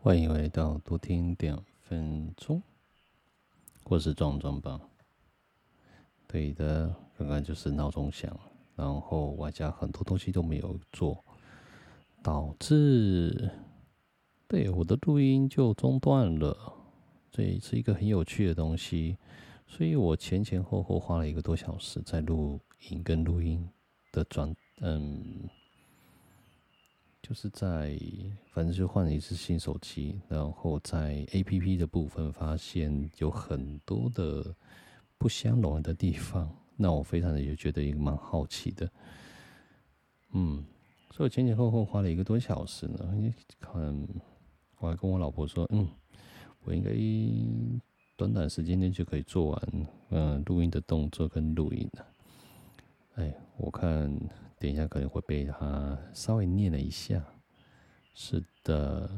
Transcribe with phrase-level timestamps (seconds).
[0.00, 2.62] 欢迎来到多听两分钟，
[3.82, 4.80] 我是壮壮吧。
[6.28, 8.38] 对的，刚刚就是闹钟响，
[8.76, 11.22] 然后外加很多东西都没有做，
[12.22, 13.50] 导致
[14.46, 16.56] 对我的录音就中断了。
[17.32, 19.18] 这是一个很有趣的东西，
[19.66, 23.68] 所以我前前后后花了一个多小时在录音跟录音
[24.12, 25.48] 的转，嗯。
[27.20, 27.98] 就是在，
[28.52, 34.54] 反正就换了一次新手机，然后在 APP 的部分发现有很多的
[35.18, 38.90] 不相容的地方，那我非常的也觉得也蛮好奇的，
[40.32, 40.64] 嗯，
[41.10, 42.98] 所以前前后后花了一个多小时呢，
[43.58, 44.08] 可能
[44.78, 45.86] 我还跟我老婆说，嗯，
[46.62, 46.90] 我应该
[48.16, 52.06] 短短时间内就可以做完，嗯，录音的动作跟录音了，
[53.18, 54.12] 哎，我看。
[54.60, 57.24] 等一下可能会被他稍微念了一下，
[58.12, 59.08] 是的，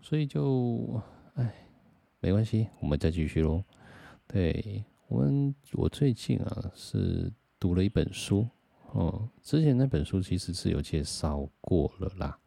[0.00, 1.02] 所以就
[1.34, 1.52] 哎，
[2.20, 3.64] 没关系，我们再继续喽。
[4.28, 8.46] 对，我们我最近啊是读了一本书，
[8.92, 12.38] 哦，之前那本书其实是有介绍过了啦。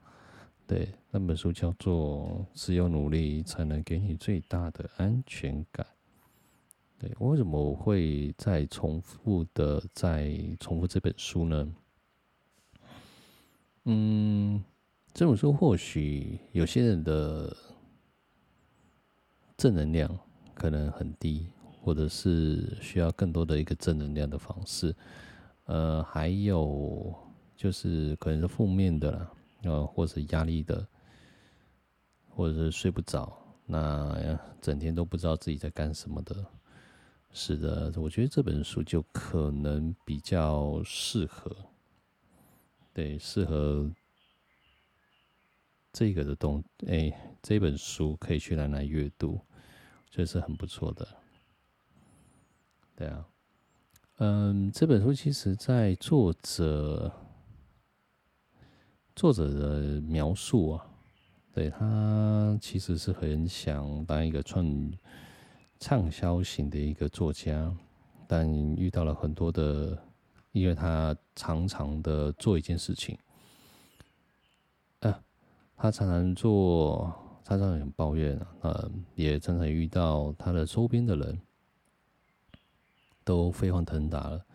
[0.65, 5.85] 对，那本书叫做《只有努力才能给你最大的安全感》。
[6.99, 11.73] 对，为什么我会再重复的再重复这本书呢？
[13.85, 14.61] 嗯，
[15.13, 17.55] 这本书或许有些人的
[19.55, 20.19] 正能量
[20.53, 21.47] 可能很低，
[21.81, 24.93] 或者是需要更多的一个正能量的方式。
[25.67, 27.15] 呃，还有
[27.55, 29.31] 就是可能是负面的啦，
[29.63, 30.85] 呃，或者压力的，
[32.27, 36.45] 或者是睡不着，那整天都不知道自己在干什么的。
[37.31, 41.55] 是的，我觉得这本书就可能比较适合，
[42.91, 43.89] 对，适合
[45.93, 49.39] 这个的东，哎，这本书可以去拿来阅读，
[50.09, 51.07] 这是很不错的。
[52.95, 53.27] 对啊，
[54.17, 57.11] 嗯，这本书其实在作者
[59.15, 60.85] 作者的描述啊，
[61.53, 64.91] 对，他其实是很想当一个创。
[65.79, 67.73] 畅销型的一个作家，
[68.27, 69.97] 但遇到了很多的，
[70.51, 73.17] 因为他常常的做一件事情，
[74.99, 75.21] 啊，
[75.77, 77.13] 他常常做，
[77.45, 81.39] 常常很抱怨啊，呃，也常常遇到他的周边的人
[83.23, 84.45] 都飞黄腾达了，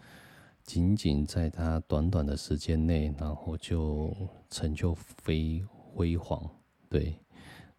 [0.63, 4.15] 仅仅在他短短的时间内，然后就
[4.51, 6.49] 成就非辉煌，
[6.91, 7.19] 对，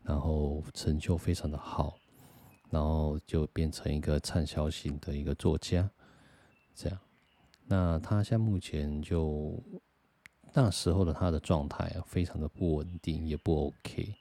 [0.01, 1.95] 然后成就非常的好。
[2.71, 5.89] 然后就变成一个畅销型的一个作家，
[6.73, 6.99] 这样。
[7.67, 9.57] 那他现在目前就
[10.53, 14.13] 那时候的他的状态啊，非常的不稳定，也不 OK。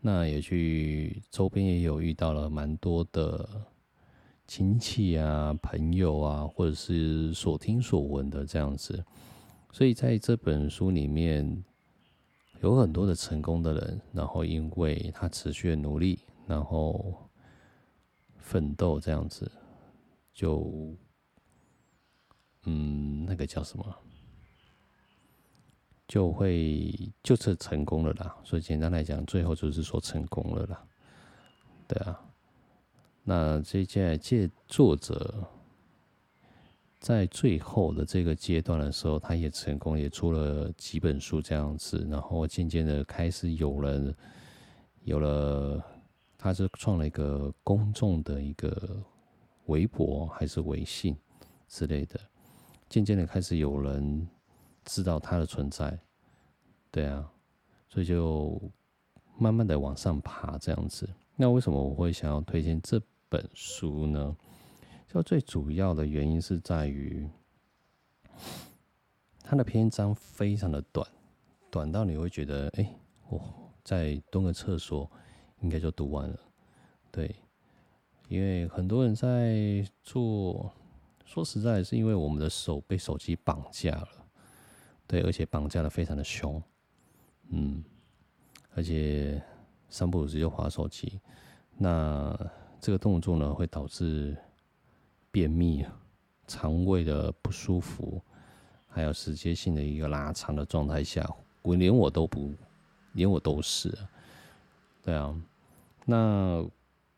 [0.00, 3.48] 那也去周边也有遇到了蛮多的
[4.46, 9.04] 亲戚啊、朋友啊，或者是所听所闻的这样子。
[9.72, 11.64] 所以在这本书里面
[12.60, 17.14] 有很多的成功的人，然后因为他持续的努力，然后。
[18.40, 19.50] 奋斗这样子，
[20.32, 20.96] 就，
[22.64, 23.96] 嗯，那个叫什么，
[26.08, 28.36] 就会就是成功了啦。
[28.42, 30.84] 所以简单来讲，最后就是说成功了啦。
[31.86, 32.20] 对啊，
[33.22, 35.46] 那这届借作者
[36.98, 44.14] 在最后的这个阶段的时候，他也成功，也出了几本书这样子，然后渐渐的开始有人
[45.04, 45.84] 有了。
[46.42, 48.98] 他是创了一个公众的一个
[49.66, 51.14] 微博还是微信
[51.68, 52.18] 之类的，
[52.88, 54.26] 渐渐的开始有人
[54.86, 55.98] 知道他的存在，
[56.90, 57.30] 对啊，
[57.90, 58.58] 所以就
[59.36, 61.06] 慢慢的往上爬这样子。
[61.36, 64.34] 那为什么我会想要推荐这本书呢？
[65.08, 67.28] 就最主要的原因是在于
[69.42, 71.06] 它的篇章非常的短，
[71.70, 72.94] 短到你会觉得，哎，
[73.28, 73.38] 我
[73.84, 75.10] 再蹲个厕所。
[75.60, 76.38] 应该就读完了，
[77.10, 77.34] 对，
[78.28, 80.72] 因为很多人在做，
[81.24, 84.08] 说实在，是因为我们的手被手机绑架了，
[85.06, 86.62] 对，而且绑架的非常的凶，
[87.50, 87.84] 嗯，
[88.74, 89.42] 而且
[89.90, 91.20] 三不五时就滑手机，
[91.76, 92.34] 那
[92.80, 94.34] 这个动作呢会导致
[95.30, 95.84] 便秘、
[96.46, 98.18] 肠胃的不舒服，
[98.88, 101.28] 还有时间性的一个拉长的状态下，
[101.60, 102.50] 我连我都不，
[103.12, 103.92] 连我都是，
[105.02, 105.38] 对啊。
[106.06, 106.64] 那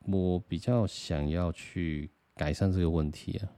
[0.06, 3.49] 我比较想要去改善这个问题啊，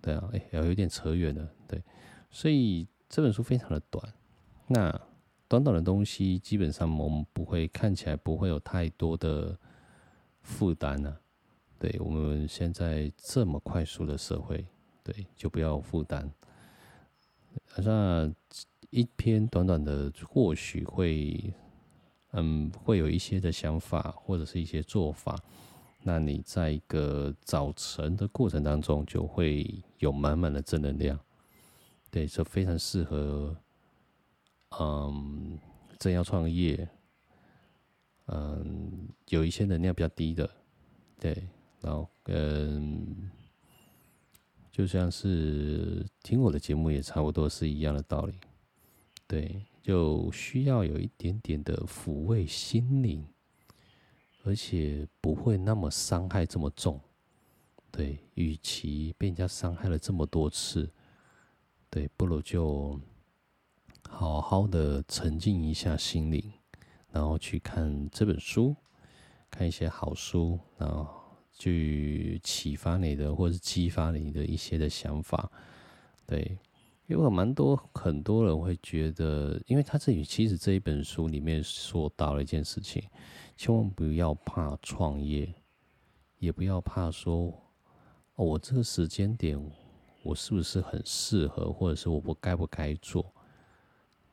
[0.00, 1.82] 对啊，哎，有点扯远了，对，
[2.30, 4.12] 所以这本书非常的短，
[4.66, 5.00] 那
[5.48, 9.58] 短短的东西，基本上我们不会看起来不会有太多的
[10.40, 11.16] 负担呢。
[11.78, 14.64] 对，我们现在这么快速的社会，
[15.02, 16.30] 对，就不要有负担。
[17.76, 18.32] 那
[18.90, 21.52] 一篇短短的，或许会，
[22.32, 25.38] 嗯，会有一些的想法或者是一些做法。
[26.02, 31.18] 那你在一个早晨的过程当中，就会有满满的正能量。
[32.10, 33.56] 对，这非常适合，
[34.78, 35.58] 嗯，
[35.98, 36.88] 正要创业，
[38.26, 40.50] 嗯，有一些能量比较低的，
[41.18, 41.48] 对。
[41.80, 43.28] 然后，嗯，
[44.70, 48.34] 就像是听我的节目也差不多是一样的道理，
[49.26, 53.26] 对，就需要有一点点的抚慰心灵，
[54.44, 57.00] 而且不会那么伤害这么重，
[57.90, 60.90] 对，与其被人家伤害了这么多次，
[61.90, 62.98] 对，不如就
[64.08, 66.52] 好好的沉静一下心灵，
[67.10, 68.74] 然后去看这本书，
[69.50, 71.20] 看一些好书，然后。
[71.54, 75.52] 去启发你的，或是激发你的一些的想法，
[76.26, 76.58] 对，
[77.06, 83.02] 因为蛮多很多人会觉得，因为他这里其实这一本书里面说到了一件事情，
[83.56, 85.52] 千万不要怕创业，
[86.38, 87.46] 也不要怕说，
[88.36, 89.60] 哦，我这个时间点
[90.22, 93.34] 我是不是很适合，或者是我不该不该做，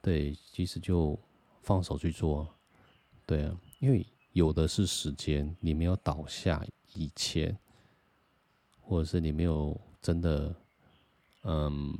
[0.01, 1.19] 对，其实就
[1.62, 2.48] 放手去做，
[3.25, 6.66] 对啊，因为有的是时间，你没有倒下。
[6.95, 7.56] 以前，
[8.81, 10.56] 或者是你没有真的，
[11.44, 11.95] 嗯，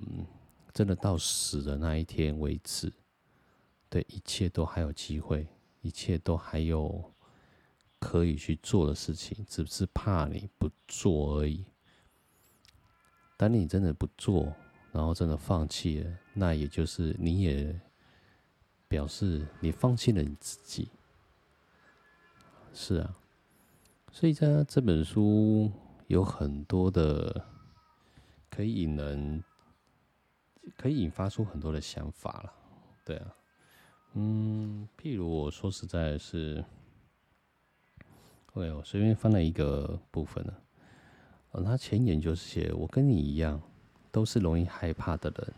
[0.74, 2.92] 真的到死的那一天为止，
[3.90, 5.48] 对，一切都还有机会，
[5.82, 7.14] 一切都还有
[8.00, 11.66] 可以去做的事情，只是怕你不做而已。
[13.36, 14.54] 当你真的不做，
[14.92, 17.80] 然后真的放弃了，那也就是你也
[18.88, 20.90] 表示你放弃了你自己。
[22.74, 23.16] 是啊。
[24.12, 25.72] 所以，在这本书
[26.08, 27.46] 有很多的
[28.50, 29.44] 可以引人、
[30.78, 32.54] 可以引发出很多的想法了。
[33.06, 33.36] 对啊，
[34.14, 36.64] 嗯，譬如我说实在是，
[38.54, 40.54] 对，我随便翻了一个部分呢。
[41.54, 43.62] 嗯，他前言就是写：我跟你一样，
[44.12, 45.54] 都是容易害怕的人。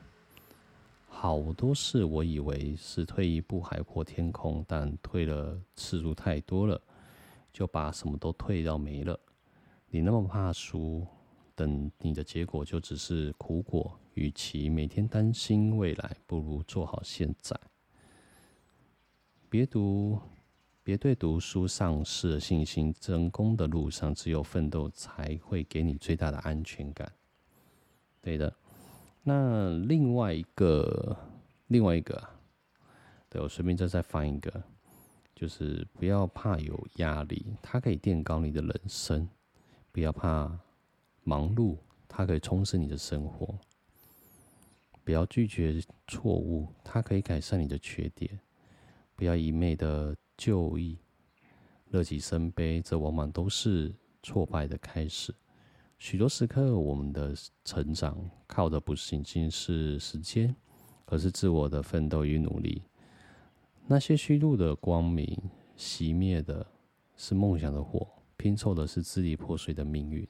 [1.08, 6.82] 好多事我以为是退一步海阔天空，但退了次数太多了。
[7.54, 9.20] 就把什么都退掉没了。
[9.90, 11.06] 你那么怕输，
[11.54, 14.00] 等你的结果就只是苦果。
[14.14, 17.60] 与其每天担心未来，不如做好现在。
[19.50, 20.20] 别读，
[20.84, 22.94] 别对读书丧失了信心。
[23.00, 27.12] 成功的路上，只有奋斗才会给你最大的安全感。
[28.22, 28.54] 对的。
[29.24, 31.16] 那另外一个，
[31.68, 32.22] 另外一个，
[33.30, 34.64] 对，我随便再再翻一个。
[35.34, 39.28] 就是不要怕有压力，它可以垫高你的人生；
[39.92, 40.56] 不要怕
[41.24, 41.78] 忙碌，
[42.08, 43.48] 它可以充实你的生活；
[45.12, 48.32] 不要拒绝错误，它可以改善你的缺点；
[49.14, 50.98] 不要一昧的就义，
[51.90, 53.94] 乐极生悲，这往往都是
[54.24, 55.36] 挫败的开始。
[56.00, 57.36] 许多时刻，我们的
[57.66, 58.18] 成长
[58.48, 60.56] 靠的不仅仅是时间，
[61.08, 62.82] 而是自我的奋斗与努力。
[63.88, 65.38] 那些虚度的光明，
[65.76, 66.66] 熄灭的
[67.18, 70.26] 是梦想的火，拼凑的是支离破碎的命运。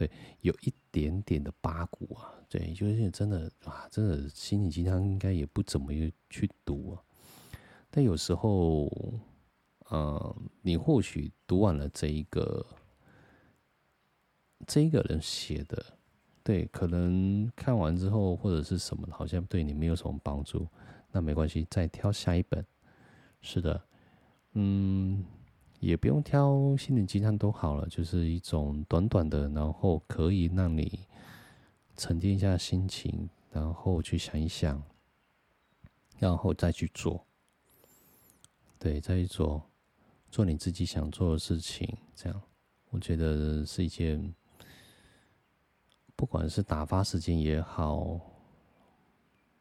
[0.00, 5.92] 对，有一点点的八股啊，对，就是真的啊，真的心灵鸡汤应该也不怎么
[6.30, 7.02] 去读啊。
[7.90, 8.90] 但有时候，
[9.90, 12.64] 嗯，你或许读完了这一个，
[14.66, 15.84] 这一个人写的，
[16.42, 20.66] 对，可能看完之后或者是什么，好像对你没有什么帮助。
[21.12, 22.64] 那没关系，再挑下一本。
[23.42, 23.82] 是的，
[24.54, 25.22] 嗯，
[25.80, 31.00] 也不用挑心灵鸡汤都好了，就是一种短短的，然后可以让你
[31.96, 34.80] 沉淀一下心情，然后去想一想，
[36.18, 37.26] 然后再去做。
[38.78, 39.62] 对，再去做，
[40.30, 42.42] 做你自己想做的事情，这样，
[42.90, 44.34] 我觉得是一件，
[46.14, 48.20] 不管是打发时间也好。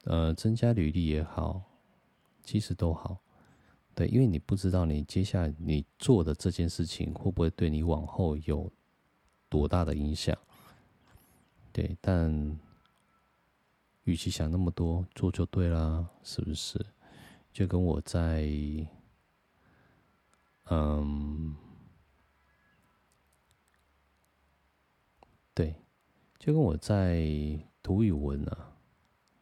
[0.05, 1.61] 呃，增加履历也好，
[2.41, 3.17] 其实都好，
[3.99, 8.71] 对，因为你不知道你接下来你做的这件事情会不会对你往后有
[9.49, 10.33] 多大的影响，
[11.73, 12.57] 对，但
[14.05, 16.79] 与其想那么多，做就对啦，是不是？
[17.51, 18.49] 就跟我在，
[20.69, 21.53] 嗯，
[25.53, 25.75] 对，
[26.37, 27.27] 就跟我在
[27.83, 28.65] 读语文啊。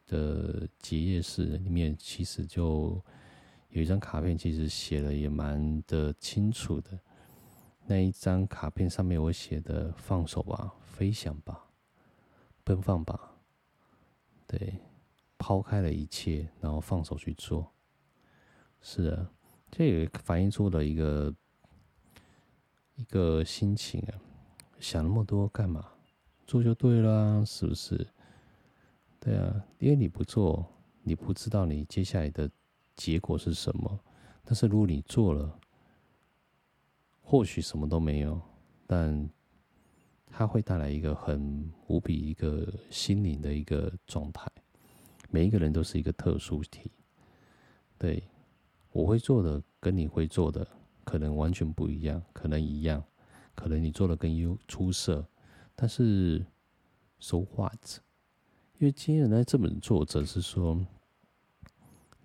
[0.07, 2.99] 的结业式里面，其实就
[3.69, 6.99] 有一张卡片，其实写的也蛮的清楚的。
[7.85, 11.67] 那一张卡片上面我写的“放手吧，飞翔吧，
[12.63, 13.37] 奔放吧”，
[14.47, 14.79] 对，
[15.37, 17.71] 抛开了一切，然后放手去做。
[18.81, 19.29] 是的，
[19.71, 21.33] 这也反映出了一个
[22.95, 24.19] 一个心情啊，
[24.79, 25.93] 想那么多干嘛？
[26.45, 28.07] 做就对了，是不是？
[29.19, 30.65] 对啊，因为你不做，
[31.03, 32.49] 你不知道你接下来的
[32.97, 33.97] 结果是什么。
[34.43, 35.57] 但是如果你做了，
[37.21, 38.41] 或许什么都没有，
[38.85, 39.29] 但
[40.25, 44.45] 它会带来一个很无比一个心灵的一个状态。
[45.29, 46.89] 每一个人都是一个特殊体，
[47.97, 48.23] 对，
[48.91, 50.65] 我会做的跟你会做的
[51.03, 53.03] 可能完全不一样，可能一样，
[53.53, 55.27] 可能你做的更优出色，
[55.75, 56.45] 但是
[57.19, 57.99] so what？
[58.79, 60.85] 因为今天的这本作者是说，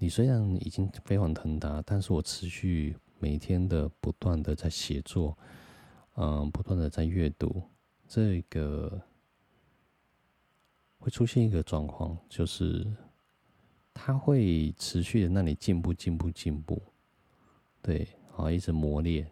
[0.02, 5.38] 你虽然已经飞黄腾达，但是我持续每天的不断的在写作，
[6.16, 7.62] 嗯，不断的在阅读，
[8.08, 9.00] 这个
[10.98, 12.84] 会出现一个状况，就是
[13.94, 16.82] 它会持续的让你进步、进步、进步，
[17.80, 17.98] 对，
[18.30, 19.24] 然后一直磨练，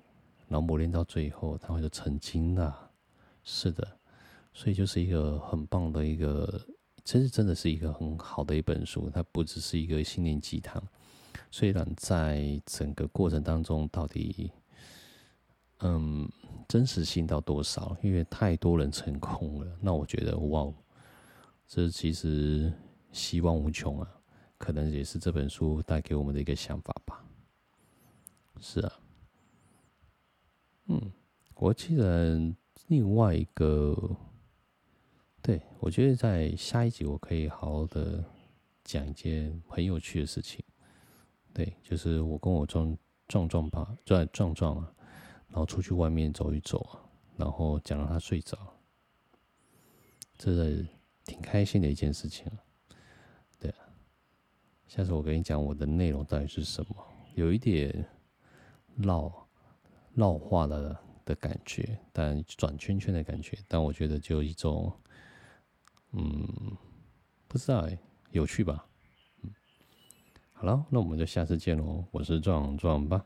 [0.46, 2.92] 然后磨练到最后，它会就成精了。
[3.42, 3.98] 是的，
[4.54, 6.64] 所以就是一个很棒的一个。
[7.04, 10.82] 其实真的是一个很好的一本书，它不只是一个心灵鸡汤。
[11.50, 14.52] 虽然在整个过程当中，到底
[15.78, 16.30] 嗯
[16.68, 17.96] 真实性到多少？
[18.02, 20.72] 因为太多人成功了，那我觉得哇，
[21.66, 22.72] 这其实
[23.12, 24.08] 希望无穷啊！
[24.58, 27.24] 可能也是这本书带给我们的一个想法吧。
[28.60, 28.92] 是啊，
[30.86, 31.12] 嗯，
[31.56, 32.38] 我记得
[32.88, 33.96] 另外一个。
[35.50, 38.24] 对，我觉得在下一集我可以好好的
[38.84, 40.64] 讲一件很有趣的事情。
[41.52, 44.94] 对，就是我跟我壮壮壮吧，壮壮壮啊，
[45.48, 47.02] 然后出去外面走一走啊，
[47.36, 48.56] 然后讲让他睡着，
[50.38, 50.86] 这是
[51.24, 52.46] 挺开心的一件事情。
[53.58, 53.74] 对，
[54.86, 56.94] 下次我跟你讲我的内容到底是什么，
[57.34, 58.08] 有一点
[58.98, 59.48] 绕
[60.14, 64.96] 绕话了的感觉，但转圈圈的感觉，但我觉得就一种。
[66.12, 66.76] 嗯，
[67.48, 67.98] 不知道哎，
[68.32, 68.84] 有趣吧？
[69.42, 69.50] 嗯，
[70.52, 72.04] 好了，那我们就下次见喽。
[72.10, 73.24] 我是壮壮吧。